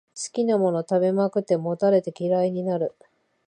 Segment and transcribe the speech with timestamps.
[0.15, 2.95] 好きなものを食べまくって、もたれて嫌いになる